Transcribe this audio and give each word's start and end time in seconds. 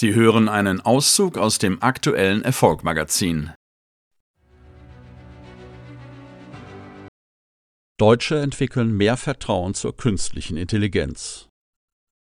Sie 0.00 0.14
hören 0.14 0.48
einen 0.48 0.80
Auszug 0.80 1.36
aus 1.36 1.58
dem 1.58 1.82
aktuellen 1.82 2.42
Erfolgmagazin. 2.42 3.50
Deutsche 7.98 8.38
entwickeln 8.38 8.96
mehr 8.96 9.16
Vertrauen 9.16 9.74
zur 9.74 9.96
künstlichen 9.96 10.56
Intelligenz. 10.56 11.47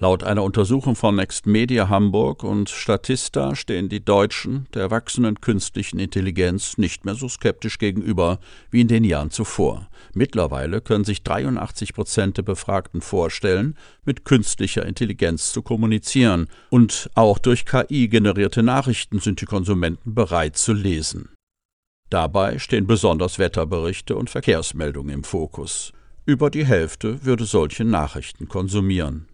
Laut 0.00 0.22
einer 0.22 0.44
Untersuchung 0.44 0.94
von 0.94 1.16
Next 1.16 1.46
Media 1.46 1.88
Hamburg 1.88 2.44
und 2.44 2.70
Statista 2.70 3.56
stehen 3.56 3.88
die 3.88 4.04
Deutschen 4.04 4.68
der 4.72 4.92
wachsenden 4.92 5.40
künstlichen 5.40 5.98
Intelligenz 5.98 6.78
nicht 6.78 7.04
mehr 7.04 7.16
so 7.16 7.28
skeptisch 7.28 7.78
gegenüber 7.78 8.38
wie 8.70 8.80
in 8.80 8.86
den 8.86 9.02
Jahren 9.02 9.32
zuvor. 9.32 9.88
Mittlerweile 10.14 10.80
können 10.80 11.02
sich 11.02 11.24
83 11.24 11.94
Prozent 11.94 12.36
der 12.36 12.44
Befragten 12.44 13.00
vorstellen, 13.00 13.76
mit 14.04 14.24
künstlicher 14.24 14.86
Intelligenz 14.86 15.52
zu 15.52 15.62
kommunizieren, 15.62 16.46
und 16.70 17.10
auch 17.16 17.38
durch 17.38 17.66
KI 17.66 18.06
generierte 18.06 18.62
Nachrichten 18.62 19.18
sind 19.18 19.40
die 19.40 19.46
Konsumenten 19.46 20.14
bereit 20.14 20.56
zu 20.56 20.74
lesen. 20.74 21.30
Dabei 22.08 22.60
stehen 22.60 22.86
besonders 22.86 23.40
Wetterberichte 23.40 24.14
und 24.14 24.30
Verkehrsmeldungen 24.30 25.12
im 25.12 25.24
Fokus. 25.24 25.92
Über 26.24 26.50
die 26.50 26.64
Hälfte 26.64 27.24
würde 27.24 27.46
solche 27.46 27.84
Nachrichten 27.84 28.46
konsumieren. 28.46 29.27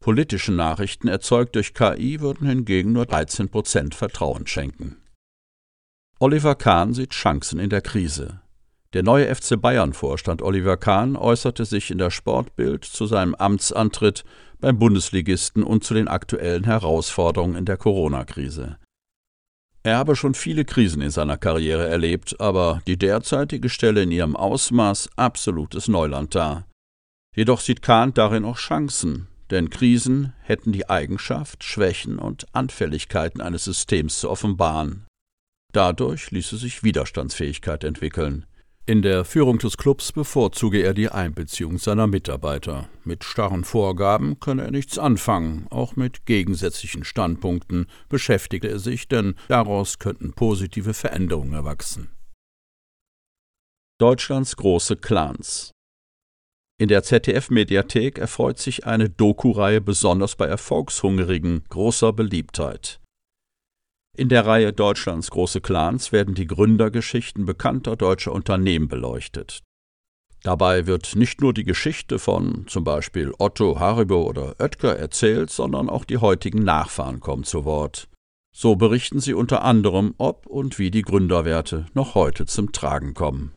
Politische 0.00 0.52
Nachrichten 0.52 1.08
erzeugt 1.08 1.56
durch 1.56 1.74
KI 1.74 2.20
würden 2.20 2.48
hingegen 2.48 2.92
nur 2.92 3.06
13 3.06 3.48
Prozent 3.48 3.94
Vertrauen 3.94 4.46
schenken. 4.46 4.96
Oliver 6.20 6.54
Kahn 6.54 6.94
sieht 6.94 7.10
Chancen 7.10 7.58
in 7.58 7.70
der 7.70 7.80
Krise. 7.80 8.40
Der 8.94 9.02
neue 9.02 9.32
FC 9.34 9.60
Bayern-Vorstand 9.60 10.40
Oliver 10.40 10.76
Kahn 10.76 11.14
äußerte 11.14 11.64
sich 11.64 11.90
in 11.90 11.98
der 11.98 12.10
Sportbild 12.10 12.84
zu 12.84 13.06
seinem 13.06 13.34
Amtsantritt 13.34 14.24
beim 14.60 14.78
Bundesligisten 14.78 15.62
und 15.62 15.84
zu 15.84 15.94
den 15.94 16.08
aktuellen 16.08 16.64
Herausforderungen 16.64 17.56
in 17.56 17.66
der 17.66 17.76
Corona-Krise. 17.76 18.78
Er 19.82 19.98
habe 19.98 20.16
schon 20.16 20.34
viele 20.34 20.64
Krisen 20.64 21.02
in 21.02 21.10
seiner 21.10 21.36
Karriere 21.36 21.86
erlebt, 21.86 22.40
aber 22.40 22.80
die 22.86 22.96
derzeitige 22.96 23.68
stelle 23.68 24.02
in 24.02 24.10
ihrem 24.10 24.36
Ausmaß 24.36 25.10
absolutes 25.16 25.86
Neuland 25.86 26.34
dar. 26.34 26.66
Jedoch 27.36 27.60
sieht 27.60 27.82
Kahn 27.82 28.14
darin 28.14 28.44
auch 28.44 28.56
Chancen, 28.56 29.28
denn 29.50 29.70
Krisen 29.70 30.32
hätten 30.42 30.72
die 30.72 30.88
Eigenschaft, 30.88 31.64
Schwächen 31.64 32.18
und 32.18 32.46
Anfälligkeiten 32.54 33.40
eines 33.40 33.64
Systems 33.64 34.20
zu 34.20 34.30
offenbaren. 34.30 35.06
Dadurch 35.72 36.30
ließe 36.30 36.56
sich 36.56 36.82
Widerstandsfähigkeit 36.82 37.84
entwickeln. 37.84 38.46
In 38.86 39.02
der 39.02 39.26
Führung 39.26 39.58
des 39.58 39.76
Clubs 39.76 40.12
bevorzuge 40.12 40.80
er 40.80 40.94
die 40.94 41.10
Einbeziehung 41.10 41.76
seiner 41.76 42.06
Mitarbeiter. 42.06 42.88
Mit 43.04 43.22
starren 43.22 43.64
Vorgaben 43.64 44.40
könne 44.40 44.62
er 44.62 44.70
nichts 44.70 44.98
anfangen, 44.98 45.66
auch 45.68 45.94
mit 45.96 46.24
gegensätzlichen 46.24 47.04
Standpunkten 47.04 47.86
beschäftige 48.08 48.68
er 48.68 48.78
sich, 48.78 49.06
denn 49.06 49.34
daraus 49.48 49.98
könnten 49.98 50.32
positive 50.32 50.94
Veränderungen 50.94 51.52
erwachsen. 51.52 52.08
Deutschlands 53.98 54.56
große 54.56 54.96
Clans 54.96 55.72
in 56.78 56.88
der 56.88 57.02
ZDF-Mediathek 57.02 58.18
erfreut 58.18 58.58
sich 58.58 58.86
eine 58.86 59.10
Doku-Reihe 59.10 59.80
besonders 59.80 60.36
bei 60.36 60.46
Erfolgshungrigen 60.46 61.64
großer 61.68 62.12
Beliebtheit. 62.12 63.00
In 64.16 64.28
der 64.28 64.46
Reihe 64.46 64.72
Deutschlands 64.72 65.30
große 65.30 65.60
Clans 65.60 66.12
werden 66.12 66.34
die 66.34 66.46
Gründergeschichten 66.46 67.46
bekannter 67.46 67.96
deutscher 67.96 68.32
Unternehmen 68.32 68.88
beleuchtet. 68.88 69.62
Dabei 70.44 70.86
wird 70.86 71.16
nicht 71.16 71.40
nur 71.40 71.52
die 71.52 71.64
Geschichte 71.64 72.20
von 72.20 72.66
zum 72.68 72.84
Beispiel 72.84 73.32
Otto, 73.38 73.80
Haribo 73.80 74.22
oder 74.22 74.54
Oetker 74.60 74.96
erzählt, 74.96 75.50
sondern 75.50 75.90
auch 75.90 76.04
die 76.04 76.18
heutigen 76.18 76.62
Nachfahren 76.62 77.18
kommen 77.18 77.42
zu 77.42 77.64
Wort. 77.64 78.08
So 78.54 78.76
berichten 78.76 79.20
sie 79.20 79.34
unter 79.34 79.62
anderem, 79.62 80.14
ob 80.18 80.46
und 80.46 80.78
wie 80.78 80.92
die 80.92 81.02
Gründerwerte 81.02 81.86
noch 81.94 82.14
heute 82.14 82.46
zum 82.46 82.70
Tragen 82.70 83.14
kommen. 83.14 83.52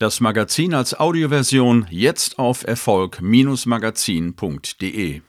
Das 0.00 0.20
Magazin 0.20 0.72
als 0.72 0.98
Audioversion 0.98 1.86
jetzt 1.90 2.38
auf 2.38 2.66
Erfolg-magazin.de 2.66 5.20